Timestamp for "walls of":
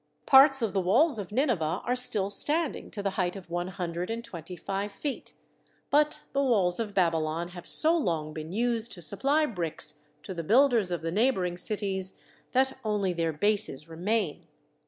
0.81-1.31, 6.41-6.95